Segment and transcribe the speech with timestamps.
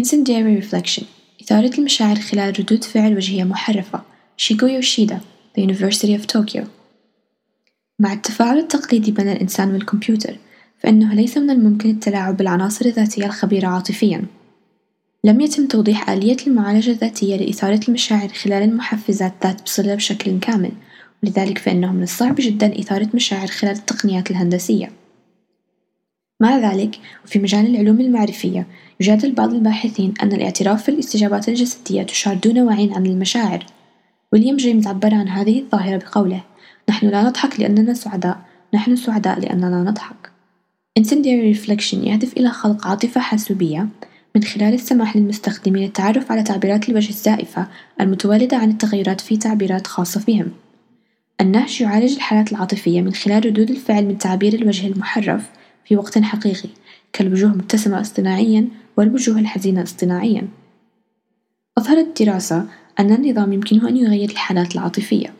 [0.00, 1.04] Incendiary Reflection.
[1.42, 4.02] إثارة المشاعر خلال ردود فعل وجهية محرفة.
[4.36, 5.20] شيجو يوشيدا
[5.58, 6.64] The University of Tokyo.
[7.98, 10.36] مع التفاعل التقليدي بين الإنسان والكمبيوتر
[10.78, 14.24] فإنه ليس من الممكن التلاعب بالعناصر الذاتية الخبيرة عاطفيًا.
[15.24, 20.72] لم يتم توضيح آلية المعالجة الذاتية لإثارة المشاعر خلال المحفزات ذات بصلة بشكل كامل.
[21.22, 25.03] ولذلك فإنه من الصعب جدًا إثارة مشاعر خلال التقنيات الهندسية.
[26.44, 28.66] مع ذلك وفي مجال العلوم المعرفية
[29.00, 33.66] يجادل بعض الباحثين أن الاعتراف في الاستجابات الجسدية تشعر دون وعي عن المشاعر.
[34.32, 36.40] ويليام جيمس عبر عن هذه الظاهرة بقوله
[36.88, 38.38] نحن لا نضحك لأننا سعداء
[38.74, 40.30] نحن سعداء لأننا نضحك.
[41.00, 43.88] Incendiary Reflection يهدف إلى خلق عاطفة حاسوبية
[44.36, 47.66] من خلال السماح للمستخدمين التعرف على تعبيرات الوجه الزائفة
[48.00, 50.50] المتولدة عن التغيرات في تعبيرات خاصة بهم.
[51.40, 55.50] النهج يعالج الحالات العاطفية من خلال ردود الفعل من تعبير الوجه المحرف
[55.84, 56.68] في وقت حقيقي
[57.12, 60.48] كالوجوه المبتسمة اصطناعيًا والوجوه الحزينة اصطناعيًا.
[61.78, 62.66] أظهرت الدراسة
[63.00, 65.32] أن النظام يمكنه أن يغير الحالات العاطفية